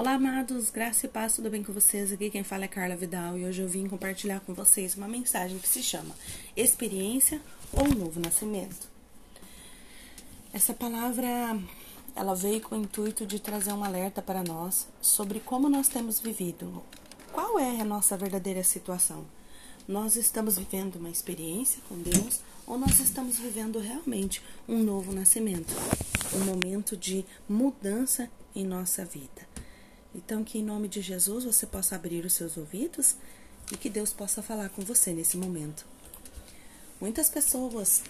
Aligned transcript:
Olá, 0.00 0.14
amados, 0.14 0.70
graça 0.70 1.04
e 1.04 1.10
paz, 1.10 1.34
tudo 1.34 1.50
bem 1.50 1.62
com 1.62 1.74
vocês? 1.74 2.10
Aqui 2.10 2.30
quem 2.30 2.42
fala 2.42 2.64
é 2.64 2.68
Carla 2.68 2.96
Vidal 2.96 3.36
e 3.36 3.44
hoje 3.44 3.60
eu 3.60 3.68
vim 3.68 3.86
compartilhar 3.86 4.40
com 4.40 4.54
vocês 4.54 4.96
uma 4.96 5.06
mensagem 5.06 5.58
que 5.58 5.68
se 5.68 5.82
chama 5.82 6.14
Experiência 6.56 7.38
ou 7.70 7.86
Novo 7.86 8.18
Nascimento. 8.18 8.88
Essa 10.54 10.72
palavra, 10.72 11.28
ela 12.16 12.34
veio 12.34 12.62
com 12.62 12.76
o 12.76 12.78
intuito 12.78 13.26
de 13.26 13.38
trazer 13.38 13.74
um 13.74 13.84
alerta 13.84 14.22
para 14.22 14.42
nós 14.42 14.88
sobre 15.02 15.38
como 15.38 15.68
nós 15.68 15.86
temos 15.86 16.18
vivido, 16.18 16.82
qual 17.30 17.58
é 17.58 17.82
a 17.82 17.84
nossa 17.84 18.16
verdadeira 18.16 18.64
situação. 18.64 19.26
Nós 19.86 20.16
estamos 20.16 20.56
vivendo 20.56 20.96
uma 20.96 21.10
experiência 21.10 21.82
com 21.86 21.98
Deus 21.98 22.40
ou 22.66 22.78
nós 22.78 22.98
estamos 23.00 23.38
vivendo 23.38 23.78
realmente 23.78 24.42
um 24.66 24.82
novo 24.82 25.12
nascimento, 25.12 25.74
um 26.34 26.42
momento 26.42 26.96
de 26.96 27.22
mudança 27.46 28.30
em 28.56 28.64
nossa 28.64 29.04
vida. 29.04 29.50
Então, 30.14 30.42
que 30.42 30.58
em 30.58 30.64
nome 30.64 30.88
de 30.88 31.00
Jesus 31.00 31.44
você 31.44 31.66
possa 31.66 31.94
abrir 31.94 32.24
os 32.24 32.32
seus 32.32 32.56
ouvidos 32.56 33.16
e 33.72 33.76
que 33.76 33.88
Deus 33.88 34.12
possa 34.12 34.42
falar 34.42 34.68
com 34.70 34.82
você 34.82 35.12
nesse 35.12 35.36
momento. 35.36 35.86
Muitas 37.00 37.30
pessoas 37.30 38.02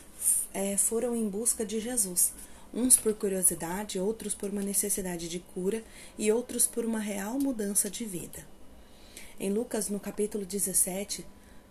é, 0.52 0.76
foram 0.76 1.14
em 1.14 1.28
busca 1.28 1.64
de 1.64 1.78
Jesus, 1.78 2.32
uns 2.72 2.96
por 2.96 3.14
curiosidade, 3.14 3.98
outros 3.98 4.34
por 4.34 4.50
uma 4.50 4.62
necessidade 4.62 5.28
de 5.28 5.40
cura 5.40 5.84
e 6.18 6.32
outros 6.32 6.66
por 6.66 6.84
uma 6.84 6.98
real 6.98 7.38
mudança 7.38 7.90
de 7.90 8.04
vida. 8.04 8.46
Em 9.38 9.52
Lucas, 9.52 9.88
no 9.88 10.00
capítulo 10.00 10.44
17, 10.44 11.26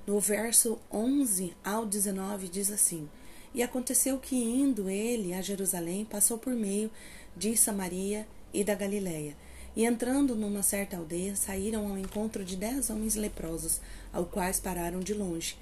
no 0.05 0.19
verso 0.19 0.79
11 0.91 1.55
ao 1.63 1.85
19, 1.85 2.47
diz 2.47 2.71
assim: 2.71 3.09
E 3.53 3.61
aconteceu 3.61 4.17
que, 4.19 4.35
indo 4.35 4.89
ele 4.89 5.33
a 5.33 5.41
Jerusalém, 5.41 6.05
passou 6.05 6.37
por 6.37 6.53
meio 6.53 6.89
de 7.35 7.57
Samaria 7.57 8.27
e 8.53 8.63
da 8.63 8.75
Galiléia 8.75 9.35
e 9.75 9.85
entrando 9.85 10.35
numa 10.35 10.63
certa 10.63 10.97
aldeia, 10.97 11.35
saíram 11.35 11.87
ao 11.87 11.97
encontro 11.97 12.43
de 12.43 12.55
dez 12.55 12.89
homens 12.89 13.15
leprosos, 13.15 13.79
ao 14.11 14.25
quais 14.25 14.59
pararam 14.59 14.99
de 14.99 15.13
longe. 15.13 15.57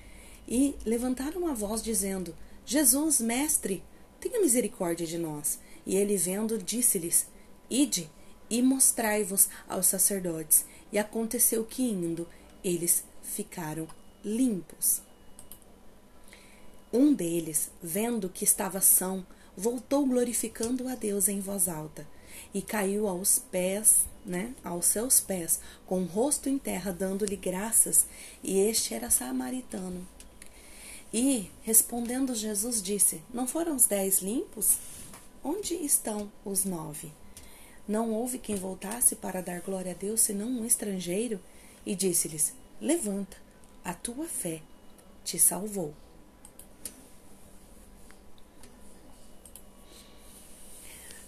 E 0.47 0.75
levantaram 0.85 1.47
a 1.47 1.53
voz, 1.53 1.83
dizendo: 1.83 2.35
Jesus, 2.65 3.19
mestre, 3.19 3.83
tenha 4.19 4.39
misericórdia 4.39 5.05
de 5.05 5.17
nós. 5.17 5.59
E 5.85 5.95
ele, 5.95 6.15
vendo, 6.17 6.57
disse-lhes: 6.57 7.27
Ide 7.69 8.09
e 8.49 8.61
mostrai-vos 8.61 9.49
aos 9.67 9.87
sacerdotes. 9.87 10.65
E 10.91 10.97
aconteceu 10.97 11.65
que, 11.65 11.83
indo, 11.83 12.27
eles 12.63 13.03
ficaram 13.21 13.87
limpos. 14.23 15.01
Um 16.93 17.13
deles, 17.13 17.69
vendo 17.83 18.29
que 18.29 18.45
estava 18.45 18.79
são, 18.79 19.25
voltou 19.55 20.05
glorificando 20.05 20.87
a 20.87 20.95
Deus 20.95 21.27
em 21.27 21.41
voz 21.41 21.67
alta 21.67 22.07
e 22.53 22.61
caiu 22.61 23.07
aos 23.07 23.39
pés, 23.39 24.05
né, 24.25 24.53
aos 24.63 24.85
seus 24.85 25.19
pés, 25.19 25.59
com 25.85 26.01
o 26.01 26.05
rosto 26.05 26.49
em 26.49 26.57
terra, 26.57 26.91
dando-lhe 26.91 27.35
graças, 27.35 28.05
e 28.43 28.59
este 28.59 28.93
era 28.93 29.09
samaritano. 29.09 30.07
E, 31.13 31.49
respondendo 31.63 32.35
Jesus, 32.35 32.81
disse: 32.81 33.21
Não 33.33 33.47
foram 33.47 33.75
os 33.75 33.85
dez 33.85 34.19
limpos? 34.19 34.77
Onde 35.43 35.73
estão 35.73 36.31
os 36.43 36.65
nove? 36.65 37.11
Não 37.87 38.11
houve 38.11 38.37
quem 38.37 38.55
voltasse 38.55 39.15
para 39.15 39.41
dar 39.41 39.61
glória 39.61 39.93
a 39.93 39.95
Deus, 39.95 40.19
senão 40.21 40.47
um 40.47 40.65
estrangeiro? 40.65 41.39
E 41.85 41.95
disse-lhes: 41.95 42.53
Levanta, 42.81 43.37
a 43.83 43.93
tua 43.93 44.25
fé 44.25 44.61
te 45.23 45.39
salvou. 45.39 45.93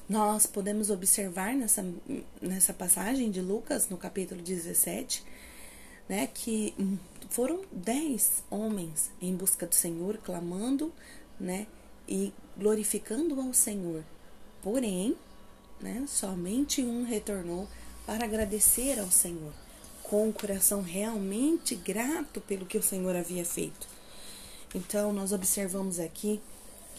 Nós 0.10 0.48
podemos 0.48 0.90
observar 0.90 1.54
nessa, 1.54 1.86
nessa 2.42 2.74
passagem 2.74 3.30
de 3.30 3.42
Lucas, 3.42 3.90
no 3.90 3.96
capítulo 3.96 4.42
17, 4.42 5.24
né, 6.10 6.28
que 6.34 6.74
foram 7.30 7.62
dez 7.72 8.44
homens 8.50 9.12
em 9.22 9.36
busca 9.36 9.68
do 9.68 9.76
Senhor, 9.76 10.18
clamando 10.18 10.92
né, 11.40 11.68
e 12.08 12.34
glorificando 12.58 13.40
ao 13.40 13.54
Senhor. 13.54 14.04
Porém, 14.64 15.16
né, 15.80 16.04
somente 16.08 16.82
um 16.82 17.04
retornou 17.04 17.68
para 18.04 18.26
agradecer 18.26 19.00
ao 19.00 19.12
Senhor, 19.12 19.54
com 20.02 20.28
o 20.28 20.34
coração 20.34 20.82
realmente 20.82 21.76
grato 21.76 22.42
pelo 22.42 22.66
que 22.66 22.80
o 22.80 22.84
Senhor 22.84 23.16
havia 23.16 23.46
feito. 23.46 23.88
Então, 24.74 25.14
nós 25.14 25.32
observamos 25.32 26.00
aqui 26.00 26.42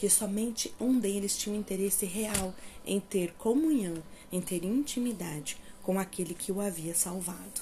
que 0.01 0.09
somente 0.09 0.73
um 0.79 0.97
deles 0.97 1.37
tinha 1.37 1.55
um 1.55 1.59
interesse 1.59 2.07
real 2.07 2.55
em 2.83 2.99
ter 2.99 3.33
comunhão, 3.33 4.01
em 4.31 4.41
ter 4.41 4.65
intimidade 4.65 5.61
com 5.83 5.99
aquele 5.99 6.33
que 6.33 6.51
o 6.51 6.59
havia 6.59 6.95
salvado. 6.95 7.61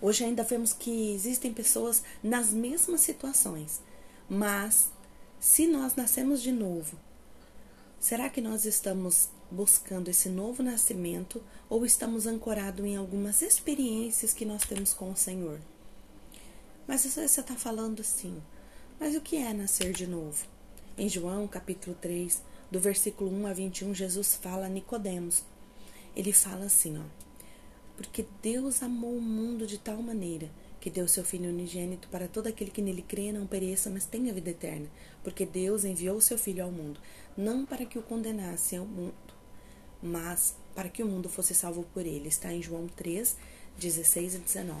Hoje 0.00 0.24
ainda 0.24 0.42
vemos 0.42 0.72
que 0.72 1.12
existem 1.12 1.52
pessoas 1.52 2.02
nas 2.22 2.52
mesmas 2.52 3.02
situações, 3.02 3.82
mas 4.30 4.88
se 5.38 5.66
nós 5.66 5.94
nascemos 5.94 6.40
de 6.40 6.50
novo, 6.50 6.96
será 8.00 8.30
que 8.30 8.40
nós 8.40 8.64
estamos 8.64 9.28
buscando 9.50 10.08
esse 10.08 10.30
novo 10.30 10.62
nascimento 10.62 11.44
ou 11.68 11.84
estamos 11.84 12.26
ancorados 12.26 12.82
em 12.82 12.96
algumas 12.96 13.42
experiências 13.42 14.32
que 14.32 14.46
nós 14.46 14.62
temos 14.62 14.94
com 14.94 15.10
o 15.10 15.16
Senhor? 15.16 15.60
Mas 16.88 17.04
você 17.04 17.24
está 17.24 17.54
falando 17.56 18.00
assim, 18.00 18.42
mas 18.98 19.14
o 19.14 19.20
que 19.20 19.36
é 19.36 19.52
nascer 19.52 19.92
de 19.92 20.06
novo? 20.06 20.50
Em 20.98 21.08
João, 21.08 21.48
capítulo 21.48 21.96
3, 22.02 22.42
do 22.70 22.78
versículo 22.78 23.30
1 23.30 23.46
a 23.46 23.52
21, 23.54 23.94
Jesus 23.94 24.34
fala 24.34 24.66
a 24.66 24.68
Nicodemos. 24.68 25.42
Ele 26.14 26.34
fala 26.34 26.66
assim, 26.66 26.98
ó: 26.98 27.02
Porque 27.96 28.26
Deus 28.42 28.82
amou 28.82 29.16
o 29.16 29.20
mundo 29.20 29.66
de 29.66 29.78
tal 29.78 30.02
maneira 30.02 30.50
que 30.82 30.90
deu 30.90 31.08
seu 31.08 31.24
filho 31.24 31.48
unigênito 31.48 32.08
para 32.08 32.28
todo 32.28 32.46
aquele 32.46 32.70
que 32.70 32.82
nele 32.82 33.00
crê 33.00 33.32
não 33.32 33.46
pereça, 33.46 33.88
mas 33.88 34.04
tenha 34.04 34.34
vida 34.34 34.50
eterna, 34.50 34.86
porque 35.24 35.46
Deus 35.46 35.82
enviou 35.82 36.20
seu 36.20 36.36
filho 36.36 36.62
ao 36.62 36.70
mundo, 36.70 37.00
não 37.38 37.64
para 37.64 37.86
que 37.86 37.98
o 37.98 38.02
condenasse 38.02 38.76
ao 38.76 38.84
mundo, 38.84 39.14
mas 40.02 40.54
para 40.74 40.90
que 40.90 41.02
o 41.02 41.06
mundo 41.06 41.30
fosse 41.30 41.54
salvo 41.54 41.84
por 41.94 42.04
ele. 42.04 42.28
Está 42.28 42.52
em 42.52 42.60
João 42.60 42.86
3, 42.86 43.34
16 43.78 44.34
e 44.34 44.38
19. 44.38 44.78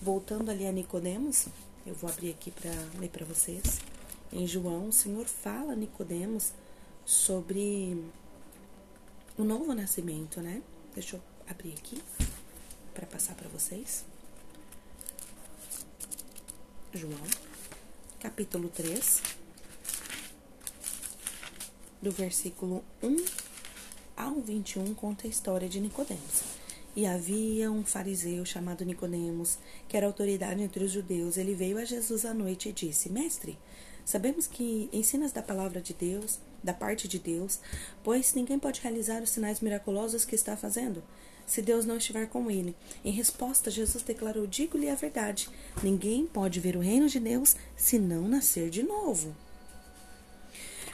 Voltando 0.00 0.50
ali 0.50 0.66
a 0.66 0.72
Nicodemos, 0.72 1.46
eu 1.86 1.94
vou 1.94 2.10
abrir 2.10 2.30
aqui 2.30 2.50
para 2.50 2.72
ler 2.98 3.08
para 3.08 3.24
vocês. 3.24 3.91
Em 4.32 4.46
João, 4.46 4.88
o 4.88 4.92
Senhor 4.92 5.26
fala 5.26 5.74
a 5.74 5.76
Nicodemos 5.76 6.52
sobre 7.04 8.02
o 9.36 9.44
novo 9.44 9.74
nascimento, 9.74 10.40
né? 10.40 10.62
Deixa 10.94 11.16
eu 11.16 11.22
abrir 11.46 11.74
aqui 11.74 12.02
para 12.94 13.06
passar 13.06 13.34
para 13.34 13.50
vocês. 13.50 14.06
João, 16.94 17.20
capítulo 18.20 18.70
3, 18.70 19.22
do 22.00 22.10
versículo 22.10 22.82
1 23.02 23.16
ao 24.16 24.40
21, 24.40 24.94
conta 24.94 25.26
a 25.26 25.30
história 25.30 25.68
de 25.68 25.78
Nicodemos. 25.78 26.42
E 26.96 27.06
havia 27.06 27.70
um 27.70 27.84
fariseu 27.84 28.46
chamado 28.46 28.84
Nicodemos, 28.84 29.58
que 29.88 29.96
era 29.96 30.06
autoridade 30.06 30.62
entre 30.62 30.84
os 30.84 30.90
judeus. 30.90 31.36
Ele 31.36 31.54
veio 31.54 31.76
a 31.78 31.84
Jesus 31.84 32.24
à 32.24 32.32
noite 32.32 32.68
e 32.68 32.72
disse: 32.72 33.08
Mestre, 33.08 33.58
Sabemos 34.04 34.46
que 34.46 34.88
ensinas 34.92 35.32
da 35.32 35.42
palavra 35.42 35.80
de 35.80 35.94
Deus, 35.94 36.38
da 36.62 36.72
parte 36.72 37.06
de 37.06 37.18
Deus, 37.18 37.60
pois 38.02 38.34
ninguém 38.34 38.58
pode 38.58 38.80
realizar 38.80 39.22
os 39.22 39.30
sinais 39.30 39.60
miraculosos 39.60 40.24
que 40.24 40.34
está 40.34 40.56
fazendo 40.56 41.02
se 41.46 41.60
Deus 41.60 41.84
não 41.84 41.96
estiver 41.96 42.26
com 42.28 42.50
ele. 42.50 42.74
Em 43.04 43.10
resposta, 43.10 43.70
Jesus 43.70 44.02
declarou: 44.02 44.46
Digo-lhe 44.46 44.88
a 44.88 44.94
verdade: 44.94 45.48
ninguém 45.82 46.26
pode 46.26 46.60
ver 46.60 46.76
o 46.76 46.80
reino 46.80 47.08
de 47.08 47.20
Deus 47.20 47.56
se 47.76 47.98
não 47.98 48.28
nascer 48.28 48.70
de 48.70 48.82
novo. 48.82 49.34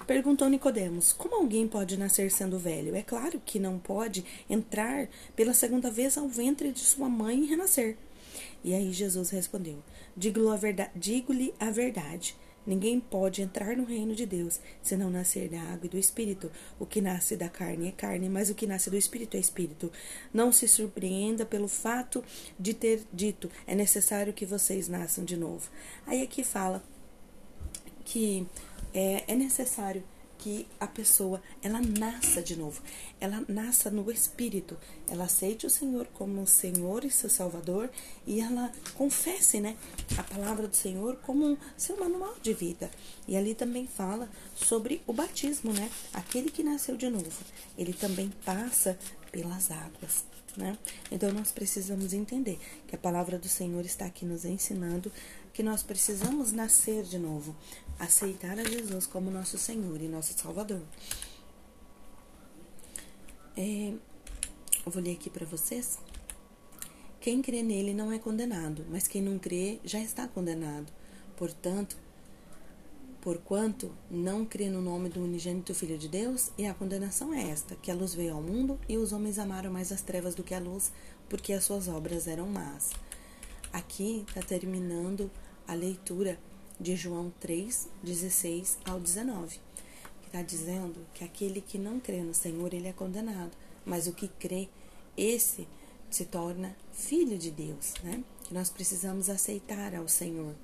Perguntou 0.06 0.48
Nicodemos: 0.48 1.12
Como 1.12 1.34
alguém 1.34 1.68
pode 1.68 1.96
nascer 1.96 2.30
sendo 2.30 2.58
velho? 2.58 2.94
É 2.94 3.02
claro 3.02 3.40
que 3.44 3.58
não 3.58 3.78
pode 3.78 4.24
entrar 4.48 5.08
pela 5.36 5.52
segunda 5.52 5.90
vez 5.90 6.16
ao 6.16 6.28
ventre 6.28 6.72
de 6.72 6.80
sua 6.80 7.08
mãe 7.08 7.44
e 7.44 7.46
renascer. 7.46 7.96
E 8.64 8.74
aí 8.74 8.92
Jesus 8.92 9.30
respondeu: 9.30 9.82
Digo-lhe 10.16 10.48
a 10.48 10.56
verdade. 10.56 10.90
Digo 10.96 11.32
a 11.60 11.70
verdade 11.70 12.34
Ninguém 12.68 13.00
pode 13.00 13.40
entrar 13.40 13.74
no 13.74 13.84
reino 13.84 14.14
de 14.14 14.26
Deus 14.26 14.60
se 14.82 14.94
não 14.94 15.08
nascer 15.08 15.48
da 15.48 15.58
água 15.58 15.86
e 15.86 15.88
do 15.88 15.96
espírito. 15.96 16.52
O 16.78 16.84
que 16.84 17.00
nasce 17.00 17.34
da 17.34 17.48
carne 17.48 17.88
é 17.88 17.92
carne, 17.92 18.28
mas 18.28 18.50
o 18.50 18.54
que 18.54 18.66
nasce 18.66 18.90
do 18.90 18.96
espírito 18.96 19.38
é 19.38 19.40
espírito. 19.40 19.90
Não 20.34 20.52
se 20.52 20.68
surpreenda 20.68 21.46
pelo 21.46 21.66
fato 21.66 22.22
de 22.60 22.74
ter 22.74 23.06
dito: 23.10 23.50
é 23.66 23.74
necessário 23.74 24.34
que 24.34 24.44
vocês 24.44 24.86
nasçam 24.86 25.24
de 25.24 25.34
novo. 25.34 25.70
Aí 26.06 26.20
aqui 26.20 26.44
fala 26.44 26.84
que 28.04 28.46
é, 28.92 29.24
é 29.26 29.34
necessário 29.34 30.04
que 30.38 30.66
a 30.78 30.86
pessoa 30.86 31.42
ela 31.62 31.80
nasça 31.80 32.40
de 32.40 32.56
novo, 32.56 32.80
ela 33.20 33.42
nasça 33.48 33.90
no 33.90 34.10
espírito, 34.10 34.76
ela 35.08 35.24
aceite 35.24 35.66
o 35.66 35.70
Senhor 35.70 36.06
como 36.14 36.46
Senhor 36.46 37.04
e 37.04 37.10
seu 37.10 37.28
Salvador 37.28 37.90
e 38.26 38.40
ela 38.40 38.72
confesse, 38.94 39.60
né, 39.60 39.76
a 40.16 40.22
palavra 40.22 40.68
do 40.68 40.76
Senhor 40.76 41.16
como 41.16 41.58
seu 41.76 41.98
manual 41.98 42.36
de 42.40 42.52
vida. 42.54 42.90
E 43.26 43.36
ali 43.36 43.54
também 43.54 43.86
fala 43.86 44.28
sobre 44.64 45.02
o 45.06 45.12
batismo, 45.12 45.72
né? 45.72 45.90
Aquele 46.12 46.50
que 46.50 46.62
nasceu 46.62 46.96
de 46.96 47.08
novo, 47.08 47.44
ele 47.76 47.92
também 47.92 48.30
passa 48.44 48.98
pelas 49.30 49.70
águas. 49.70 50.24
Né? 50.56 50.76
Então 51.12 51.30
nós 51.32 51.52
precisamos 51.52 52.12
entender 52.12 52.58
que 52.88 52.94
a 52.94 52.98
palavra 52.98 53.38
do 53.38 53.48
Senhor 53.48 53.84
está 53.84 54.06
aqui 54.06 54.24
nos 54.24 54.44
ensinando 54.44 55.12
que 55.52 55.62
nós 55.62 55.82
precisamos 55.82 56.50
nascer 56.52 57.04
de 57.04 57.18
novo, 57.18 57.54
aceitar 57.98 58.58
a 58.58 58.64
Jesus 58.64 59.06
como 59.06 59.30
nosso 59.30 59.56
Senhor 59.56 60.00
e 60.00 60.08
nosso 60.08 60.32
Salvador. 60.36 60.82
É, 63.56 63.92
eu 64.86 64.92
vou 64.92 65.02
ler 65.02 65.12
aqui 65.12 65.30
para 65.30 65.44
vocês. 65.46 65.98
Quem 67.20 67.42
crê 67.42 67.62
nele 67.62 67.92
não 67.92 68.12
é 68.12 68.18
condenado, 68.18 68.86
mas 68.88 69.08
quem 69.08 69.20
não 69.20 69.38
crê 69.38 69.80
já 69.84 69.98
está 70.00 70.26
condenado. 70.28 70.92
Portanto, 71.36 71.96
Porquanto 73.20 73.90
não 74.10 74.44
crê 74.44 74.70
no 74.70 74.80
nome 74.80 75.08
do 75.08 75.22
unigênito 75.22 75.74
Filho 75.74 75.98
de 75.98 76.08
Deus, 76.08 76.52
e 76.56 76.66
a 76.66 76.74
condenação 76.74 77.34
é 77.34 77.50
esta: 77.50 77.74
que 77.76 77.90
a 77.90 77.94
luz 77.94 78.14
veio 78.14 78.34
ao 78.34 78.42
mundo, 78.42 78.78
e 78.88 78.96
os 78.96 79.12
homens 79.12 79.38
amaram 79.38 79.72
mais 79.72 79.90
as 79.90 80.02
trevas 80.02 80.34
do 80.34 80.44
que 80.44 80.54
a 80.54 80.60
luz, 80.60 80.92
porque 81.28 81.52
as 81.52 81.64
suas 81.64 81.88
obras 81.88 82.26
eram 82.28 82.46
más. 82.46 82.90
Aqui 83.72 84.24
está 84.28 84.40
terminando 84.40 85.30
a 85.66 85.74
leitura 85.74 86.38
de 86.80 86.94
João 86.94 87.32
3, 87.40 87.88
16 88.02 88.78
ao 88.84 89.00
19, 89.00 89.60
que 90.22 90.28
está 90.28 90.42
dizendo 90.42 91.04
que 91.12 91.24
aquele 91.24 91.60
que 91.60 91.76
não 91.76 91.98
crê 91.98 92.22
no 92.22 92.32
Senhor, 92.32 92.72
ele 92.72 92.86
é 92.86 92.92
condenado, 92.92 93.50
mas 93.84 94.06
o 94.06 94.12
que 94.12 94.28
crê, 94.28 94.68
esse 95.16 95.66
se 96.08 96.24
torna 96.24 96.76
filho 96.92 97.36
de 97.36 97.50
Deus, 97.50 97.94
né? 98.02 98.22
Que 98.44 98.54
nós 98.54 98.70
precisamos 98.70 99.28
aceitar 99.28 99.94
ao 99.94 100.08
Senhor. 100.08 100.54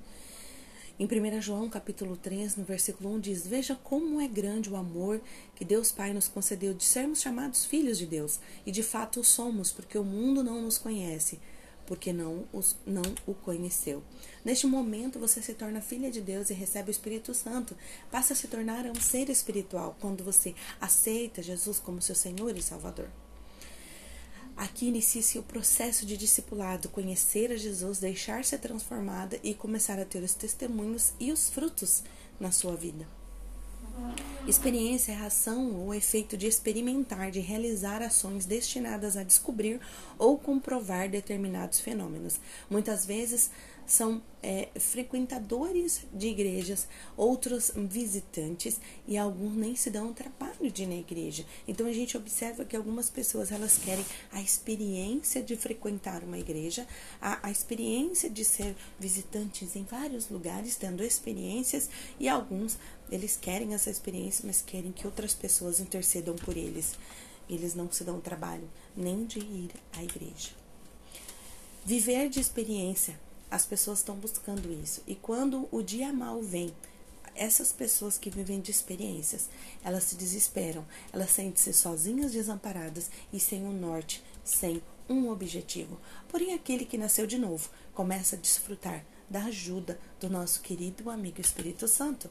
Em 0.97 1.05
1 1.05 1.41
João 1.41 1.69
capítulo 1.69 2.15
3, 2.15 2.55
no 2.55 2.63
versículo 2.63 3.13
1 3.15 3.19
diz: 3.19 3.45
Veja 3.45 3.75
como 3.75 4.21
é 4.21 4.29
grande 4.29 4.69
o 4.69 4.77
amor 4.77 5.21
que 5.53 5.65
Deus 5.65 5.91
Pai 5.91 6.13
nos 6.13 6.29
concedeu 6.29 6.73
de 6.73 6.85
sermos 6.85 7.19
chamados 7.19 7.65
filhos 7.65 7.97
de 7.97 8.05
Deus, 8.05 8.39
e 8.65 8.71
de 8.71 8.81
fato 8.81 9.19
o 9.19 9.23
somos, 9.23 9.73
porque 9.73 9.97
o 9.97 10.05
mundo 10.05 10.41
não 10.41 10.61
nos 10.61 10.77
conhece, 10.77 11.37
porque 11.85 12.13
não, 12.13 12.45
os, 12.53 12.77
não 12.85 13.03
o 13.27 13.33
conheceu. 13.33 14.01
Neste 14.45 14.67
momento 14.67 15.19
você 15.19 15.41
se 15.41 15.53
torna 15.53 15.81
filha 15.81 16.09
de 16.09 16.21
Deus 16.21 16.49
e 16.49 16.53
recebe 16.53 16.89
o 16.89 16.91
Espírito 16.91 17.33
Santo. 17.33 17.75
Passa 18.09 18.31
a 18.31 18.35
se 18.37 18.47
tornar 18.47 18.85
um 18.85 18.95
ser 18.95 19.29
espiritual 19.29 19.97
quando 19.99 20.23
você 20.23 20.55
aceita 20.79 21.43
Jesus 21.43 21.77
como 21.77 22.01
seu 22.01 22.15
Senhor 22.15 22.55
e 22.55 22.61
Salvador. 22.61 23.09
Aqui 24.55 24.87
inicia-se 24.87 25.37
o 25.37 25.43
processo 25.43 26.05
de 26.05 26.15
discipulado, 26.15 26.87
conhecer 26.87 27.51
a 27.51 27.57
Jesus, 27.57 27.99
deixar 27.99 28.45
ser 28.45 28.59
transformada 28.59 29.37
e 29.43 29.53
começar 29.53 29.99
a 29.99 30.05
ter 30.05 30.23
os 30.23 30.33
testemunhos 30.33 31.13
e 31.19 31.31
os 31.31 31.49
frutos 31.49 32.03
na 32.39 32.51
sua 32.51 32.75
vida. 32.75 33.05
Experiência 34.47 35.11
é 35.11 35.15
a 35.15 35.25
ação 35.25 35.75
ou 35.75 35.93
efeito 35.93 36.37
de 36.37 36.47
experimentar, 36.47 37.31
de 37.31 37.39
realizar 37.39 38.01
ações 38.01 38.45
destinadas 38.45 39.17
a 39.17 39.23
descobrir 39.23 39.79
ou 40.19 40.37
comprovar 40.37 41.09
determinados 41.09 41.79
fenômenos. 41.79 42.39
Muitas 42.69 43.05
vezes 43.05 43.49
são 43.85 44.21
é, 44.41 44.69
frequentadores 44.79 46.05
de 46.13 46.27
igrejas, 46.27 46.87
outros 47.17 47.71
visitantes 47.75 48.79
e 49.07 49.17
alguns 49.17 49.55
nem 49.55 49.75
se 49.75 49.89
dão 49.89 50.09
o 50.09 50.13
trabalho 50.13 50.71
de 50.71 50.83
ir 50.83 50.87
na 50.87 50.95
igreja. 50.95 51.45
Então 51.67 51.87
a 51.87 51.93
gente 51.93 52.17
observa 52.17 52.65
que 52.65 52.75
algumas 52.75 53.09
pessoas 53.09 53.51
elas 53.51 53.77
querem 53.77 54.05
a 54.31 54.41
experiência 54.41 55.41
de 55.41 55.55
frequentar 55.55 56.23
uma 56.23 56.37
igreja, 56.37 56.87
a, 57.21 57.47
a 57.47 57.51
experiência 57.51 58.29
de 58.29 58.45
ser 58.45 58.75
visitantes 58.99 59.75
em 59.75 59.83
vários 59.83 60.29
lugares, 60.29 60.75
tendo 60.75 61.03
experiências 61.03 61.89
e 62.19 62.27
alguns 62.27 62.77
eles 63.11 63.37
querem 63.37 63.73
essa 63.73 63.89
experiência, 63.89 64.43
mas 64.45 64.61
querem 64.61 64.91
que 64.91 65.05
outras 65.05 65.33
pessoas 65.33 65.79
intercedam 65.79 66.35
por 66.35 66.57
eles. 66.57 66.95
Eles 67.47 67.75
não 67.75 67.91
se 67.91 68.03
dão 68.03 68.17
o 68.17 68.21
trabalho 68.21 68.67
nem 68.97 69.25
de 69.25 69.39
ir 69.39 69.69
à 69.93 70.03
igreja. 70.03 70.49
Viver 71.85 72.29
de 72.29 72.39
experiência 72.39 73.19
as 73.49 73.65
pessoas 73.65 73.99
estão 73.99 74.15
buscando 74.15 74.71
isso. 74.71 75.01
E 75.07 75.15
quando 75.15 75.67
o 75.71 75.81
dia 75.81 76.11
mal 76.11 76.41
vem, 76.41 76.73
essas 77.35 77.73
pessoas 77.73 78.17
que 78.17 78.29
vivem 78.29 78.61
de 78.61 78.71
experiências, 78.71 79.49
elas 79.83 80.03
se 80.03 80.15
desesperam, 80.15 80.85
elas 81.11 81.31
sentem-se 81.31 81.73
sozinhas, 81.73 82.31
desamparadas 82.31 83.11
e 83.31 83.39
sem 83.39 83.63
um 83.63 83.73
norte, 83.73 84.23
sem 84.43 84.81
um 85.09 85.29
objetivo. 85.29 85.99
Porém, 86.29 86.53
aquele 86.53 86.85
que 86.85 86.97
nasceu 86.97 87.27
de 87.27 87.37
novo 87.37 87.69
começa 87.93 88.35
a 88.35 88.39
desfrutar 88.39 89.05
da 89.29 89.43
ajuda 89.45 89.99
do 90.19 90.29
nosso 90.29 90.61
querido 90.61 91.09
amigo 91.09 91.41
Espírito 91.41 91.87
Santo. 91.87 92.29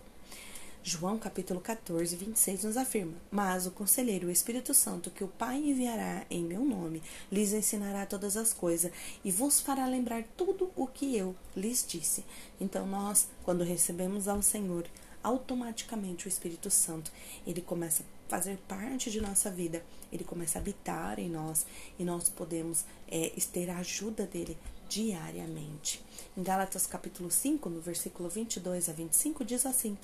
João 0.87 1.19
capítulo 1.19 1.63
14, 1.63 2.15
26 2.15 2.65
nos 2.65 2.77
afirma: 2.77 3.15
Mas 3.31 3.67
o 3.67 3.71
conselheiro, 3.71 4.29
o 4.29 4.31
Espírito 4.31 4.75
Santo, 4.75 5.11
que 5.11 5.25
o 5.25 5.29
Pai 5.29 5.57
enviará 5.57 6.27
em 6.29 6.45
meu 6.45 6.63
nome, 6.63 7.03
lhes 7.33 7.55
ensinará 7.55 8.05
todas 8.05 8.37
as 8.37 8.53
coisas 8.53 8.93
e 9.25 9.31
vos 9.31 9.63
fará 9.63 9.87
lembrar 9.87 10.25
tudo 10.37 10.71
o 10.77 10.87
que 10.87 11.17
eu 11.17 11.35
lhes 11.57 11.87
disse. 11.89 12.23
Então, 12.61 12.87
nós, 12.87 13.29
quando 13.45 13.65
recebemos 13.65 14.29
ao 14.29 14.43
Senhor, 14.43 14.87
automaticamente 15.23 16.27
o 16.27 16.29
Espírito 16.29 16.71
Santo, 16.71 17.11
ele 17.47 17.63
começa 17.63 18.03
a 18.03 18.29
fazer 18.29 18.59
parte 18.69 19.11
de 19.11 19.23
nossa 19.23 19.51
vida, 19.51 19.83
ele 20.13 20.23
começa 20.23 20.59
a 20.59 20.61
habitar 20.61 21.19
em 21.19 21.31
nós 21.31 21.65
e 21.99 22.05
nós 22.05 22.29
podemos 22.29 22.85
é, 23.09 23.33
ter 23.51 23.71
a 23.71 23.79
ajuda 23.79 24.27
dele 24.27 24.59
diariamente. 24.87 26.05
Em 26.37 26.43
Gálatas 26.43 26.87
capítulo 26.87 27.31
5, 27.31 27.71
no 27.71 27.81
versículo 27.81 28.29
22 28.29 28.89
a 28.89 28.93
25, 28.93 29.45
diz 29.45 29.65
assim: 29.65 29.97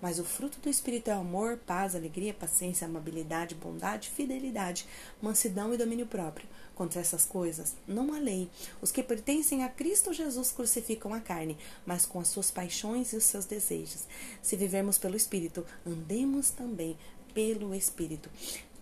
Mas 0.00 0.18
o 0.18 0.24
fruto 0.24 0.60
do 0.60 0.68
Espírito 0.68 1.08
é 1.08 1.12
amor, 1.12 1.58
paz, 1.58 1.94
alegria, 1.94 2.34
paciência, 2.34 2.86
amabilidade, 2.86 3.54
bondade, 3.54 4.10
fidelidade, 4.10 4.86
mansidão 5.20 5.72
e 5.72 5.76
domínio 5.76 6.06
próprio. 6.06 6.46
Contra 6.74 7.00
essas 7.00 7.24
coisas 7.24 7.74
não 7.88 8.12
há 8.12 8.18
lei. 8.18 8.50
Os 8.82 8.92
que 8.92 9.02
pertencem 9.02 9.64
a 9.64 9.68
Cristo 9.68 10.12
Jesus 10.12 10.52
crucificam 10.52 11.14
a 11.14 11.20
carne, 11.20 11.56
mas 11.86 12.04
com 12.04 12.20
as 12.20 12.28
suas 12.28 12.50
paixões 12.50 13.12
e 13.12 13.16
os 13.16 13.24
seus 13.24 13.46
desejos. 13.46 14.04
Se 14.42 14.56
vivermos 14.56 14.98
pelo 14.98 15.16
Espírito, 15.16 15.64
andemos 15.86 16.50
também 16.50 16.96
pelo 17.32 17.74
Espírito. 17.74 18.28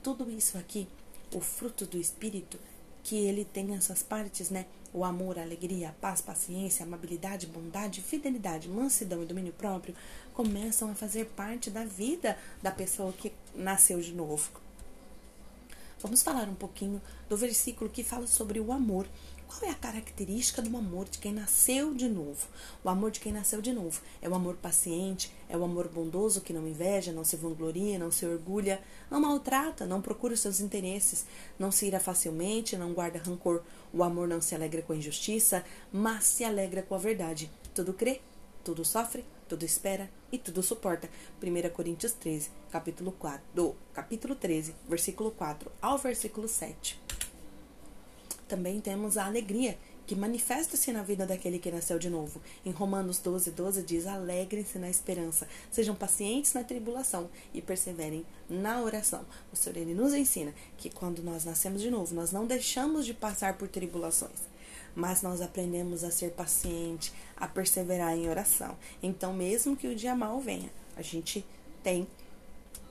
Tudo 0.03 0.31
isso 0.31 0.59
aqui, 0.59 0.89
o 1.33 1.41
fruto 1.41 1.87
do 1.87 1.99
Espírito, 1.99 2.59
que 3.05 3.17
ele 3.17 3.45
tem 3.45 3.75
essas 3.75 4.03
partes, 4.03 4.51
né? 4.51 4.65
O 4.93 5.05
amor, 5.05 5.39
a 5.39 5.43
alegria, 5.43 5.91
a 5.91 5.93
paz, 5.93 6.21
paciência, 6.21 6.85
amabilidade, 6.85 7.47
bondade, 7.47 8.01
fidelidade, 8.01 8.69
mansidão 8.69 9.23
e 9.23 9.27
domínio 9.27 9.53
próprio 9.53 9.95
começam 10.33 10.91
a 10.91 10.95
fazer 10.95 11.27
parte 11.27 11.71
da 11.71 11.85
vida 11.85 12.37
da 12.63 12.71
pessoa 12.71 13.13
que 13.13 13.33
nasceu 13.55 14.01
de 14.01 14.13
novo. 14.13 14.51
Vamos 16.01 16.23
falar 16.23 16.49
um 16.49 16.55
pouquinho 16.55 17.01
do 17.29 17.37
versículo 17.37 17.91
que 17.91 18.03
fala 18.03 18.27
sobre 18.27 18.59
o 18.59 18.73
amor. 18.73 19.07
Qual 19.57 19.71
é 19.71 19.73
a 19.73 19.77
característica 19.77 20.61
do 20.61 20.77
amor 20.77 21.09
de 21.09 21.19
quem 21.19 21.33
nasceu 21.33 21.95
de 21.95 22.09
novo? 22.09 22.49
O 22.83 22.89
amor 22.89 23.13
de 23.13 23.21
quem 23.21 23.33
nasceu 23.33 23.63
de 23.63 23.73
novo 23.73 24.01
é 24.21 24.29
o 24.29 24.35
amor 24.35 24.57
paciente, 24.57 25.33
é 25.49 25.57
o 25.57 25.63
amor 25.63 25.87
bondoso 25.87 26.41
que 26.41 26.53
não 26.53 26.67
inveja, 26.67 27.13
não 27.13 27.23
se 27.23 27.37
vangloria, 27.37 27.97
não 27.97 28.11
se 28.11 28.27
orgulha, 28.27 28.83
não 29.09 29.21
maltrata, 29.21 29.87
não 29.87 30.03
procura 30.03 30.35
os 30.35 30.41
seus 30.41 30.59
interesses, 30.59 31.25
não 31.57 31.71
se 31.71 31.87
ira 31.87 32.01
facilmente, 32.01 32.77
não 32.77 32.93
guarda 32.93 33.21
rancor. 33.21 33.63
O 33.93 34.03
amor 34.03 34.27
não 34.27 34.41
se 34.41 34.57
alegra 34.57 34.83
com 34.83 34.93
a 34.93 34.97
injustiça, 34.97 35.65
mas 35.93 36.25
se 36.25 36.43
alegra 36.43 36.83
com 36.83 36.97
a 36.97 36.99
verdade. 36.99 37.49
Tudo 37.73 37.95
crê, 37.95 38.23
tudo 38.65 38.85
sofre, 38.85 39.25
tudo 39.49 39.65
espera 39.65 40.11
e 40.33 40.39
tudo 40.39 40.65
suporta. 40.65 41.09
1 41.41 41.71
Coríntios 41.71 42.11
13, 42.11 42.51
capítulo 42.73 43.13
4, 43.13 43.41
do 43.55 43.77
capítulo 43.93 44.35
13, 44.35 44.75
versículo 44.89 45.31
4 45.31 45.71
ao 45.81 45.97
versículo 45.97 46.49
7 46.49 47.04
também 48.49 48.81
temos 48.81 49.17
a 49.17 49.27
alegria, 49.27 49.79
que 50.07 50.15
manifesta-se 50.15 50.93
na 50.93 51.03
vida 51.03 51.27
daquele 51.27 51.59
que 51.59 51.71
nasceu 51.71 51.99
de 51.99 52.11
novo. 52.11 52.41
Em 52.65 52.71
Romanos 52.71 53.19
12, 53.19 53.51
12 53.53 53.83
diz: 53.83 54.07
Alegrem-se 54.07 54.79
na 54.79 54.91
esperança, 54.91 55.49
sejam 55.71 55.95
pacientes 55.95 56.53
na 56.53 56.63
tribulação 56.63 57.31
e 57.53 57.63
perseverem 57.63 58.25
na 58.49 58.83
oração. 58.83 59.25
O 59.53 59.57
Senhor 59.57 59.77
ele 59.77 59.95
nos 59.95 60.13
ensina 60.13 60.55
que 60.77 60.91
quando 60.91 61.23
nós 61.23 61.45
nascemos 61.45 61.81
de 61.81 61.91
novo, 61.91 62.15
nós 62.15 62.33
não 62.33 62.47
deixamos 62.47 63.07
de 63.07 63.15
passar 63.15 63.57
por 63.57 63.69
tribulações, 63.69 64.41
mas 64.95 65.23
nós 65.23 65.41
aprendemos 65.41 66.05
a 66.05 66.11
ser 66.11 66.33
paciente, 66.33 67.13
a 67.37 67.49
perseverar 67.49 68.15
em 68.15 68.29
oração. 68.29 68.77
Então, 69.03 69.33
mesmo 69.33 69.77
que 69.77 69.89
o 69.89 69.97
dia 69.97 70.15
mal 70.15 70.39
venha, 70.39 70.71
a 70.97 71.03
gente 71.03 71.45
tem, 71.83 72.07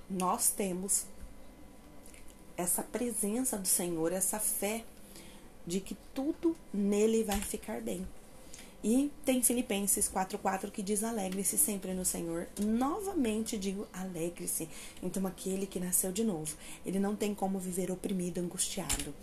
nós 0.10 0.50
temos 0.50 1.06
essa 2.58 2.84
presença 2.84 3.58
do 3.58 3.68
Senhor, 3.68 4.12
essa 4.12 4.40
fé 4.40 4.84
de 5.66 5.80
que 5.80 5.96
tudo 6.14 6.56
nele 6.74 7.24
vai 7.24 7.40
ficar 7.40 7.82
bem. 7.82 8.08
E 8.84 9.10
tem 9.24 9.42
Filipenses 9.42 10.10
4:4 10.10 10.70
que 10.70 10.82
diz: 10.82 11.04
"Alegre-se 11.04 11.58
sempre 11.58 11.94
no 11.94 12.04
Senhor". 12.04 12.48
Novamente 12.60 13.58
digo: 13.58 13.88
alegre-se. 13.94 14.68
Então 15.02 15.26
aquele 15.26 15.66
que 15.66 15.80
nasceu 15.80 16.12
de 16.12 16.24
novo, 16.24 16.58
ele 16.86 17.00
não 17.00 17.16
tem 17.16 17.34
como 17.34 17.60
viver 17.60 17.90
oprimido, 17.92 18.40
angustiado. 18.40 19.14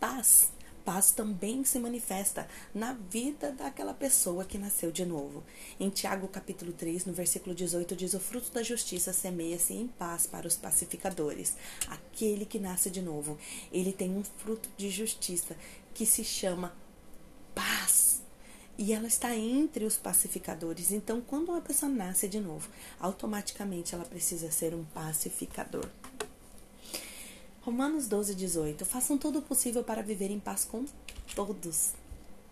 Paz. 0.00 0.50
Paz 0.84 1.12
também 1.12 1.64
se 1.64 1.78
manifesta 1.78 2.48
na 2.74 2.92
vida 2.92 3.52
daquela 3.52 3.94
pessoa 3.94 4.44
que 4.44 4.58
nasceu 4.58 4.90
de 4.90 5.04
novo. 5.04 5.42
Em 5.78 5.88
Tiago 5.90 6.28
capítulo 6.28 6.72
3, 6.72 7.06
no 7.06 7.12
versículo 7.12 7.54
18, 7.54 7.96
diz: 7.96 8.14
O 8.14 8.20
fruto 8.20 8.50
da 8.52 8.62
justiça 8.62 9.12
semeia-se 9.12 9.74
em 9.74 9.86
paz 9.86 10.26
para 10.26 10.46
os 10.46 10.56
pacificadores. 10.56 11.56
Aquele 11.88 12.44
que 12.44 12.58
nasce 12.58 12.90
de 12.90 13.00
novo, 13.00 13.38
ele 13.72 13.92
tem 13.92 14.10
um 14.10 14.24
fruto 14.24 14.68
de 14.76 14.90
justiça 14.90 15.56
que 15.94 16.04
se 16.04 16.24
chama 16.24 16.74
paz. 17.54 18.22
E 18.78 18.92
ela 18.92 19.06
está 19.06 19.36
entre 19.36 19.84
os 19.84 19.96
pacificadores. 19.96 20.90
Então, 20.90 21.20
quando 21.20 21.50
uma 21.50 21.60
pessoa 21.60 21.90
nasce 21.90 22.26
de 22.26 22.40
novo, 22.40 22.68
automaticamente 22.98 23.94
ela 23.94 24.04
precisa 24.04 24.50
ser 24.50 24.74
um 24.74 24.84
pacificador. 24.84 25.88
Romanos 27.64 28.08
12, 28.08 28.34
18. 28.34 28.84
Façam 28.84 29.16
todo 29.16 29.38
o 29.38 29.42
possível 29.42 29.84
para 29.84 30.02
viver 30.02 30.32
em 30.32 30.40
paz 30.40 30.64
com 30.64 30.84
todos, 31.32 31.92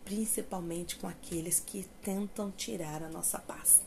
principalmente 0.04 0.94
com 0.94 1.08
aqueles 1.08 1.58
que 1.58 1.84
tentam 2.00 2.52
tirar 2.52 3.02
a 3.02 3.08
nossa 3.08 3.40
paz. 3.40 3.80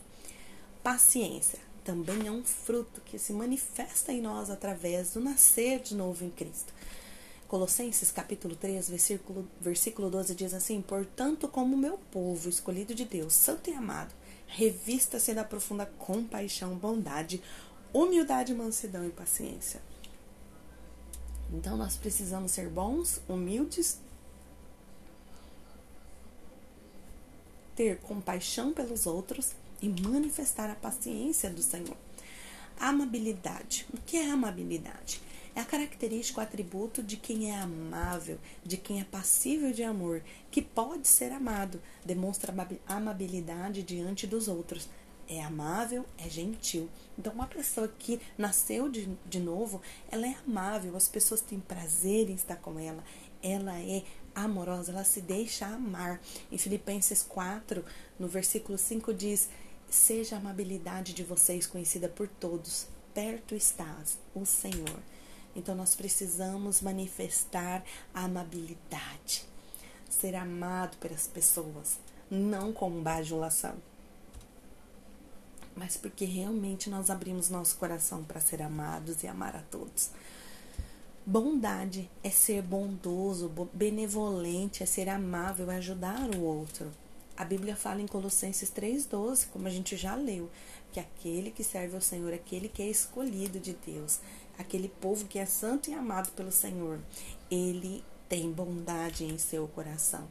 Paciência 0.84 1.60
também 1.82 2.28
é 2.28 2.32
um 2.32 2.44
fruto 2.44 3.00
que 3.00 3.18
se 3.18 3.32
manifesta 3.32 4.12
em 4.12 4.22
nós 4.22 4.50
através 4.50 5.14
do 5.14 5.22
nascer 5.22 5.80
de 5.80 5.96
novo 5.96 6.26
em 6.26 6.30
Cristo. 6.30 6.74
Colossenses 7.48 8.12
capítulo 8.12 8.58
3, 8.58 8.90
versículo, 8.90 9.48
versículo 9.62 10.10
12 10.10 10.36
diz 10.36 10.54
assim: 10.54 10.82
Portanto, 10.82 11.48
como 11.48 11.78
meu 11.78 11.98
povo, 12.12 12.50
escolhido 12.50 12.94
de 12.94 13.06
Deus, 13.06 13.32
santo 13.32 13.70
e 13.70 13.74
amado, 13.74 14.14
revista-se 14.46 15.34
da 15.34 15.46
profunda 15.46 15.86
compaixão, 15.86 16.76
bondade, 16.76 17.42
humildade, 17.94 18.54
mansidão 18.54 19.08
e 19.08 19.10
paciência 19.10 19.93
então 21.54 21.78
nós 21.78 21.96
precisamos 21.96 22.52
ser 22.52 22.68
bons, 22.68 23.22
humildes, 23.30 24.00
ter 27.76 27.98
compaixão 28.00 28.74
pelos 28.74 29.06
outros 29.06 29.52
e 29.82 29.88
manifestar 29.90 30.70
a 30.70 30.76
paciência 30.76 31.50
do 31.50 31.62
Senhor. 31.62 31.96
Amabilidade. 32.80 33.86
O 33.94 33.98
que 33.98 34.18
é 34.18 34.30
amabilidade? 34.30 35.22
É 35.56 35.62
a 35.62 35.66
característica, 35.66 36.40
o 36.40 36.44
atributo 36.44 37.04
de 37.04 37.16
quem 37.16 37.52
é 37.52 37.56
amável, 37.56 38.40
de 38.66 38.76
quem 38.76 39.00
é 39.00 39.04
passível 39.04 39.72
de 39.72 39.84
amor, 39.84 40.24
que 40.50 40.62
pode 40.62 41.08
ser 41.08 41.32
amado, 41.32 41.80
demonstra 42.04 42.52
amabilidade 42.88 43.84
diante 43.84 44.26
dos 44.26 44.48
outros 44.48 44.90
é 45.36 45.44
amável, 45.44 46.06
é 46.18 46.30
gentil. 46.30 46.90
Então, 47.18 47.34
uma 47.34 47.48
pessoa 47.48 47.88
que 47.88 48.20
nasceu 48.38 48.90
de, 48.90 49.10
de 49.26 49.40
novo, 49.40 49.82
ela 50.10 50.28
é 50.28 50.36
amável, 50.48 50.96
as 50.96 51.08
pessoas 51.08 51.42
têm 51.42 51.60
prazer 51.60 52.30
em 52.30 52.36
estar 52.36 52.58
com 52.58 52.80
ela, 52.80 53.04
ela 53.42 53.80
é 53.80 54.04
amorosa, 54.36 54.92
ela 54.92 55.04
se 55.04 55.22
deixa 55.22 55.66
amar. 55.66 56.22
Em 56.52 56.58
Filipenses 56.58 57.24
4, 57.24 57.84
no 58.20 58.28
versículo 58.28 58.78
5, 58.78 59.14
diz: 59.14 59.50
Seja 59.90 60.36
a 60.36 60.40
amabilidade 60.40 61.14
de 61.14 61.24
vocês 61.24 61.68
conhecida 61.68 62.08
por 62.08 62.28
todos, 62.28 62.88
perto 63.14 63.56
estás 63.56 64.18
o 64.34 64.46
Senhor. 64.46 65.00
Então, 65.56 65.76
nós 65.76 65.94
precisamos 65.94 66.82
manifestar 66.82 67.84
a 68.14 68.26
amabilidade, 68.26 69.46
ser 70.10 70.36
amado 70.36 70.98
pelas 70.98 71.28
pessoas, 71.28 72.00
não 72.30 72.74
com 72.74 72.90
bajulação 73.04 73.76
mas 75.76 75.98
porque 75.98 76.26
realmente 76.26 76.90
nós 76.90 77.10
abrimos 77.10 77.50
nosso 77.50 77.78
coração 77.78 78.24
para 78.24 78.40
ser 78.40 78.62
amados 78.62 79.24
e 79.24 79.28
amar 79.28 79.56
a 79.56 79.62
todos. 79.62 80.12
Bondade 81.26 82.10
é 82.22 82.30
ser 82.30 82.62
bondoso, 82.62 83.50
benevolente, 83.74 84.84
é 84.84 84.86
ser 84.86 85.08
amável, 85.08 85.72
é 85.72 85.78
ajudar 85.78 86.30
o 86.36 86.42
outro. 86.42 86.92
A 87.36 87.46
Bíblia 87.46 87.76
fala 87.76 88.02
em 88.02 88.08
Colossenses 88.08 88.70
3,12, 88.70 89.48
como 89.52 89.66
a 89.66 89.70
gente 89.70 89.96
já 89.96 90.16
leu, 90.16 90.52
que 90.92 91.00
aquele 91.00 91.50
que 91.50 91.64
serve 91.64 91.96
ao 91.96 92.02
Senhor, 92.02 92.34
aquele 92.34 92.68
que 92.68 92.82
é 92.82 92.90
escolhido 92.90 93.60
de 93.60 93.74
Deus, 93.74 94.20
aquele 94.58 94.88
povo 94.88 95.26
que 95.26 95.40
é 95.40 95.46
santo 95.46 95.90
e 95.90 95.94
amado 95.94 96.32
pelo 96.34 96.52
Senhor, 96.52 97.00
ele 97.50 98.04
tem 98.30 98.52
bondade 98.52 99.24
em 99.24 99.38
seu 99.38 99.68
coração. 99.70 100.28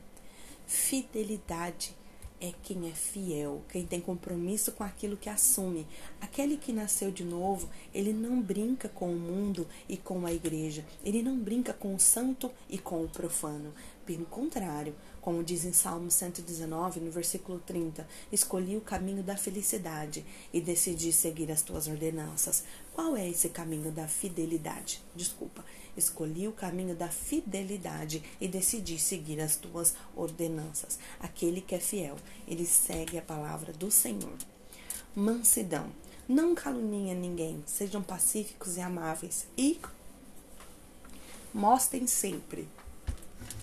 Fidelidade 0.67 1.97
é 2.43 2.53
quem 2.65 2.89
é 2.89 2.93
fiel, 2.93 3.63
quem 3.69 3.87
tem 3.87 4.01
compromisso 4.01 4.73
com 4.73 4.83
aquilo 4.83 5.17
que 5.17 5.29
assume. 5.29 5.87
Aquele 6.21 6.57
que 6.57 6.73
nasceu 6.73 7.13
de 7.13 7.23
novo, 7.23 7.71
ele 7.95 8.13
não 8.13 8.43
brinca 8.43 8.89
com 8.89 9.13
o 9.13 9.19
mundo 9.19 9.65
e 9.89 9.97
com 9.97 10.27
a 10.27 10.33
igreja, 10.33 10.85
ele 11.05 11.23
não 11.23 11.39
brinca 11.39 11.73
com 11.73 11.95
o 11.95 12.01
santo 12.01 12.51
e 12.69 12.79
com 12.79 13.05
o 13.05 13.09
profano. 13.09 13.73
Pelo 14.05 14.27
contrário, 14.27 14.97
como 15.23 15.45
diz 15.45 15.65
em 15.65 15.73
Salmo 15.73 16.11
119, 16.11 16.99
no 16.99 17.11
versículo 17.13 17.61
30, 17.61 18.07
escolhi 18.33 18.77
o 18.77 18.81
caminho 18.81 19.23
da 19.23 19.37
felicidade 19.37 20.27
e 20.53 20.61
decidi 20.61 21.13
seguir 21.13 21.51
as 21.53 21.63
tuas 21.63 21.87
ordenanças. 21.87 22.65
Qual 22.93 23.17
é 23.17 23.31
esse 23.31 23.49
caminho 23.49 23.93
da 23.93 24.09
fidelidade? 24.09 25.01
Desculpa, 25.15 25.65
escolhi 25.97 26.49
o 26.49 26.53
caminho 26.53 26.97
da 26.97 27.09
fidelidade 27.09 28.21
e 28.41 28.49
decidi 28.49 28.99
seguir 28.99 29.41
as 29.41 29.55
tuas 29.55 29.95
ordenanças. 30.17 30.99
Aquele 31.21 31.61
que 31.61 31.77
é 31.77 31.81
fiel, 31.81 32.17
ele 32.49 32.67
segue 32.67 33.17
a 33.17 33.23
palavra 33.23 33.73
do 33.73 33.93
Senhor. 33.93 34.37
Mansidão. 35.15 35.87
Não 36.29 36.53
caluniem 36.55 37.15
ninguém, 37.15 37.63
sejam 37.67 38.03
pacíficos 38.03 38.77
e 38.77 38.81
amáveis 38.81 39.47
e 39.57 39.79
mostrem 41.55 42.07
sempre 42.07 42.67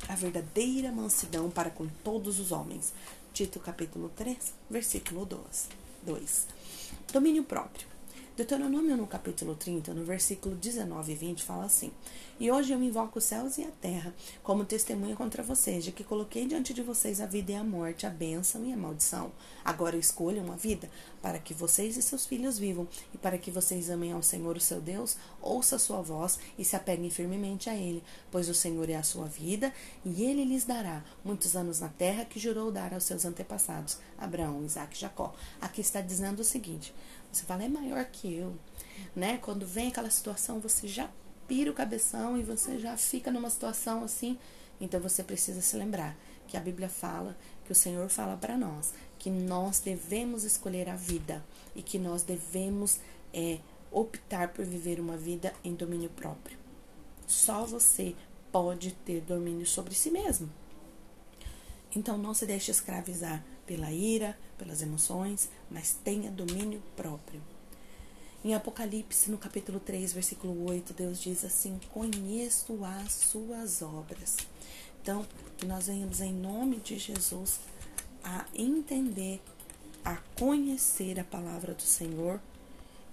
a 0.09 0.15
verdadeira 0.15 0.91
mansidão 0.91 1.51
para 1.51 1.69
com 1.69 1.87
todos 2.03 2.39
os 2.39 2.51
homens. 2.51 2.91
Tito 3.31 3.59
capítulo 3.59 4.09
3, 4.17 4.53
versículo 4.67 5.23
2. 5.23 6.47
Domínio 7.13 7.43
próprio. 7.43 7.88
Deuteronômio 8.39 8.95
no 8.95 9.05
capítulo 9.05 9.53
30, 9.53 9.93
no 9.93 10.05
versículo 10.05 10.55
19 10.55 11.11
e 11.11 11.15
20, 11.15 11.43
fala 11.43 11.65
assim: 11.65 11.91
E 12.39 12.49
hoje 12.49 12.71
eu 12.71 12.81
invoco 12.81 13.19
os 13.19 13.25
céus 13.25 13.57
e 13.57 13.65
a 13.65 13.71
terra 13.81 14.15
como 14.41 14.63
testemunha 14.63 15.13
contra 15.13 15.43
vocês, 15.43 15.83
de 15.83 15.91
que 15.91 16.05
coloquei 16.05 16.47
diante 16.47 16.73
de 16.73 16.81
vocês 16.81 17.19
a 17.19 17.25
vida 17.25 17.51
e 17.51 17.55
a 17.55 17.65
morte, 17.65 18.07
a 18.07 18.09
bênção 18.09 18.63
e 18.63 18.71
a 18.71 18.77
maldição. 18.77 19.33
Agora 19.61 19.97
escolham 19.97 20.49
a 20.53 20.55
vida, 20.55 20.89
para 21.21 21.37
que 21.37 21.53
vocês 21.53 21.97
e 21.97 22.01
seus 22.01 22.25
filhos 22.25 22.57
vivam, 22.57 22.87
e 23.13 23.17
para 23.17 23.37
que 23.37 23.51
vocês 23.51 23.89
amem 23.89 24.13
ao 24.13 24.23
Senhor, 24.23 24.55
o 24.55 24.61
seu 24.61 24.79
Deus, 24.79 25.17
ouça 25.41 25.75
a 25.75 25.79
sua 25.79 26.01
voz 26.01 26.39
e 26.57 26.63
se 26.63 26.77
apeguem 26.77 27.09
firmemente 27.09 27.69
a 27.69 27.75
Ele, 27.75 28.01
pois 28.31 28.47
o 28.47 28.53
Senhor 28.53 28.89
é 28.89 28.95
a 28.95 29.03
sua 29.03 29.25
vida, 29.25 29.73
e 30.05 30.23
Ele 30.23 30.45
lhes 30.45 30.63
dará 30.63 31.03
muitos 31.25 31.57
anos 31.57 31.81
na 31.81 31.89
terra 31.89 32.23
que 32.23 32.39
jurou 32.39 32.71
dar 32.71 32.93
aos 32.93 33.03
seus 33.03 33.25
antepassados, 33.25 33.97
Abraão, 34.17 34.63
Isaac 34.63 34.95
e 34.95 35.01
Jacó. 35.01 35.35
Aqui 35.59 35.81
está 35.81 35.99
dizendo 35.99 36.39
o 36.39 36.45
seguinte: 36.45 36.93
você 37.31 37.43
fala, 37.45 37.63
é 37.63 37.69
maior 37.69 38.03
que 38.05 38.33
eu. 38.33 38.55
Né? 39.15 39.37
Quando 39.37 39.65
vem 39.65 39.89
aquela 39.89 40.09
situação, 40.09 40.59
você 40.59 40.87
já 40.87 41.09
pira 41.47 41.71
o 41.71 41.73
cabeção 41.73 42.37
e 42.37 42.43
você 42.43 42.79
já 42.79 42.95
fica 42.97 43.31
numa 43.31 43.49
situação 43.49 44.03
assim. 44.03 44.37
Então 44.79 44.99
você 44.99 45.23
precisa 45.23 45.61
se 45.61 45.75
lembrar 45.75 46.15
que 46.47 46.57
a 46.57 46.59
Bíblia 46.59 46.89
fala, 46.89 47.37
que 47.65 47.71
o 47.71 47.75
Senhor 47.75 48.09
fala 48.09 48.35
para 48.37 48.57
nós, 48.57 48.93
que 49.17 49.29
nós 49.29 49.79
devemos 49.79 50.43
escolher 50.43 50.89
a 50.89 50.95
vida 50.95 51.43
e 51.75 51.81
que 51.81 51.99
nós 51.99 52.23
devemos 52.23 52.99
é, 53.33 53.59
optar 53.91 54.49
por 54.49 54.65
viver 54.65 54.99
uma 54.99 55.17
vida 55.17 55.53
em 55.63 55.75
domínio 55.75 56.09
próprio. 56.09 56.57
Só 57.27 57.65
você 57.65 58.15
pode 58.51 58.91
ter 58.91 59.21
domínio 59.21 59.65
sobre 59.65 59.93
si 59.93 60.09
mesmo. 60.09 60.49
Então 61.95 62.17
não 62.17 62.33
se 62.33 62.45
deixe 62.45 62.71
escravizar 62.71 63.43
pela 63.65 63.91
ira, 63.91 64.37
pelas 64.59 64.81
emoções, 64.83 65.49
mas 65.71 65.97
tenha 66.03 66.29
domínio 66.29 66.83
próprio. 66.95 67.41
Em 68.43 68.53
Apocalipse, 68.53 69.31
no 69.31 69.37
capítulo 69.37 69.79
3, 69.79 70.13
versículo 70.13 70.69
8, 70.69 70.93
Deus 70.93 71.21
diz 71.21 71.43
assim: 71.43 71.79
Conheço 71.91 72.85
as 72.85 73.11
suas 73.13 73.81
obras. 73.81 74.37
Então, 75.01 75.25
que 75.57 75.65
nós 75.65 75.87
venhamos 75.87 76.21
em 76.21 76.33
nome 76.33 76.77
de 76.77 76.97
Jesus 76.99 77.59
a 78.23 78.45
entender, 78.53 79.41
a 80.05 80.17
conhecer 80.37 81.19
a 81.19 81.23
palavra 81.23 81.73
do 81.73 81.81
Senhor 81.81 82.39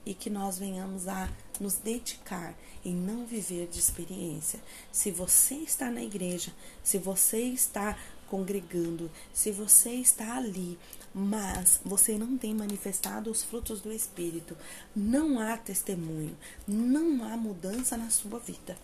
e 0.04 0.14
que 0.14 0.30
nós 0.30 0.58
venhamos 0.58 1.08
a 1.08 1.28
nos 1.58 1.74
dedicar 1.74 2.54
em 2.84 2.94
não 2.94 3.26
viver 3.26 3.66
de 3.66 3.80
experiência. 3.80 4.60
Se 4.92 5.10
você 5.10 5.56
está 5.56 5.90
na 5.90 6.02
igreja, 6.02 6.52
se 6.84 6.98
você 6.98 7.40
está 7.40 7.98
congregando, 8.28 9.10
se 9.32 9.50
você 9.50 9.90
está 9.90 10.36
ali, 10.36 10.78
mas 11.18 11.80
você 11.82 12.18
não 12.18 12.36
tem 12.36 12.54
manifestado 12.54 13.30
os 13.30 13.42
frutos 13.42 13.80
do 13.80 13.90
Espírito, 13.90 14.54
não 14.94 15.40
há 15.40 15.56
testemunho, 15.56 16.36
não 16.68 17.24
há 17.24 17.34
mudança 17.38 17.96
na 17.96 18.10
sua 18.10 18.38
vida. 18.38 18.76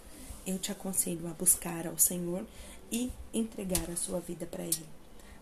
Eu 0.47 0.59
te 0.59 0.73
aconselho 0.73 1.29
a 1.29 1.35
buscar 1.35 1.87
ao 1.87 1.99
Senhor 1.99 2.47
e 2.91 3.13
entregar 3.35 3.91
a 3.91 3.97
sua 3.97 4.19
vida 4.19 4.47
para 4.47 4.65
Ele. 4.65 4.87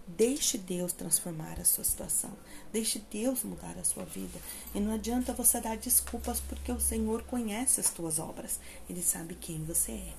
Deixe 0.05 0.59
Deus 0.59 0.93
transformar 0.93 1.61
a 1.61 1.65
sua 1.65 1.85
situação. 1.85 2.33
Deixe 2.73 3.01
Deus 3.09 3.45
mudar 3.45 3.79
a 3.79 3.85
sua 3.85 4.05
vida. 4.05 4.41
E 4.75 4.81
não 4.81 4.93
adianta 4.93 5.33
você 5.33 5.61
dar 5.61 5.77
desculpas 5.77 6.41
porque 6.41 6.73
o 6.73 6.81
Senhor 6.81 7.23
conhece 7.23 7.79
as 7.79 7.91
tuas 7.91 8.19
obras. 8.19 8.59
Ele 8.89 9.01
sabe 9.01 9.37
quem 9.37 9.63
você 9.63 9.93
é. 9.93 10.15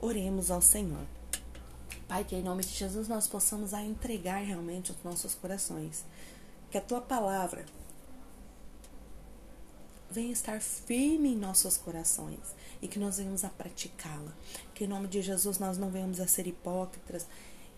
Oremos 0.00 0.48
ao 0.48 0.62
Senhor. 0.62 1.04
Pai, 2.08 2.24
que 2.24 2.34
em 2.34 2.42
nome 2.42 2.64
de 2.64 2.72
Jesus 2.72 3.06
nós 3.06 3.28
possamos 3.28 3.74
a 3.74 3.82
entregar 3.84 4.42
realmente 4.42 4.90
os 4.90 4.96
nossos 5.04 5.34
corações. 5.34 6.06
Que 6.70 6.78
a 6.78 6.80
tua 6.80 7.02
palavra 7.02 7.66
venha 10.10 10.32
estar 10.32 10.60
firme 10.60 11.34
em 11.34 11.36
nossos 11.36 11.76
corações 11.76 12.54
e 12.80 12.88
que 12.88 12.98
nós 12.98 13.18
venhamos 13.18 13.44
a 13.44 13.50
praticá-la. 13.50 14.32
Que 14.74 14.84
em 14.84 14.88
nome 14.88 15.06
de 15.06 15.20
Jesus 15.20 15.58
nós 15.58 15.76
não 15.76 15.90
venhamos 15.90 16.18
a 16.18 16.26
ser 16.26 16.46
hipócritas, 16.46 17.26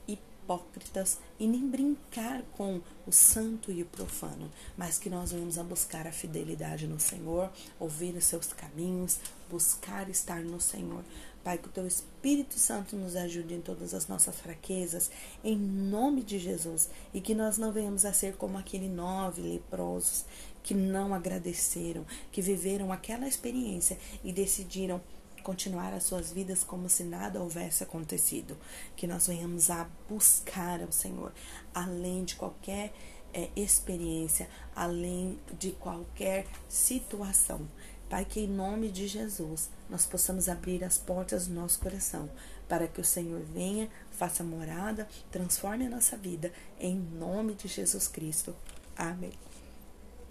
hipócritas 0.07 1.19
e 1.39 1.47
nem 1.47 1.69
brincar 1.69 2.43
com 2.57 2.81
o 3.07 3.13
santo 3.13 3.73
e 3.73 3.83
o 3.83 3.87
profano, 3.87 4.51
mas 4.77 4.99
que 4.99 5.11
nós 5.11 5.33
venhamos 5.33 5.59
a 5.59 5.65
buscar 5.65 6.07
a 6.07 6.13
fidelidade 6.13 6.87
no 6.87 7.01
Senhor, 7.01 7.51
ouvir 7.79 8.15
os 8.17 8.25
seus 8.25 8.53
caminhos, 8.53 9.19
buscar 9.49 10.09
estar 10.09 10.41
no 10.41 10.61
Senhor, 10.61 11.05
Pai, 11.43 11.57
que 11.59 11.69
o 11.69 11.73
teu 11.73 11.87
Espírito 11.87 12.59
Santo 12.59 12.97
nos 12.97 13.17
ajude 13.17 13.55
em 13.55 13.61
todas 13.61 13.95
as 13.95 14.07
nossas 14.07 14.39
fraquezas, 14.39 15.11
em 15.43 15.57
nome 15.57 16.23
de 16.23 16.39
Jesus, 16.39 16.91
e 17.15 17.21
que 17.21 17.35
nós 17.35 17.57
não 17.57 17.73
venhamos 17.73 18.05
a 18.05 18.13
ser 18.13 18.37
como 18.37 18.59
aquele 18.59 18.89
nove 18.89 19.41
leprosos 19.41 20.27
que 20.63 20.75
não 20.75 21.15
agradeceram, 21.15 22.05
que 22.31 22.43
viveram 22.43 22.93
aquela 22.93 23.27
experiência 23.27 23.99
e 24.23 24.33
decidiram 24.33 25.01
continuar 25.43 25.95
as 25.95 26.05
suas 26.05 26.31
vidas 26.31 26.63
como 26.63 26.89
se 26.89 27.03
nada 27.03 27.41
houvesse 27.41 27.83
acontecido. 27.83 28.57
Que 28.95 29.07
nós 29.07 29.27
venhamos 29.27 29.71
a 29.71 29.89
buscar 30.09 30.83
ao 30.83 30.93
Senhor, 30.93 31.33
além 31.75 32.25
de 32.25 32.37
qualquer 32.37 32.93
é, 33.33 33.49
experiência, 33.57 34.49
além 34.75 35.39
de 35.59 35.73
qualquer 35.73 36.47
situação. 36.69 37.67
Pai, 38.11 38.25
que 38.25 38.41
em 38.41 38.49
nome 38.49 38.91
de 38.91 39.07
Jesus 39.07 39.71
nós 39.89 40.05
possamos 40.05 40.49
abrir 40.49 40.83
as 40.83 40.99
portas 40.99 41.47
do 41.47 41.55
nosso 41.55 41.79
coração 41.79 42.29
para 42.69 42.89
que 42.89 43.01
o 43.01 43.05
Senhor 43.05 43.41
venha, 43.41 43.89
faça 44.11 44.43
morada, 44.43 45.09
transforme 45.31 45.87
a 45.87 45.91
nossa 45.91 46.17
vida, 46.17 46.53
em 46.79 46.97
nome 46.97 47.55
de 47.55 47.69
Jesus 47.69 48.09
Cristo. 48.09 48.55
Amém. 48.97 49.50